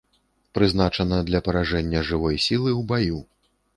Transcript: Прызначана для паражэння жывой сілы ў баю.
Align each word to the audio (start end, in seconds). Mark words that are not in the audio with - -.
Прызначана 0.57 1.19
для 1.29 1.41
паражэння 1.47 1.99
жывой 2.11 2.41
сілы 2.47 2.69
ў 2.79 2.81
баю. 2.93 3.19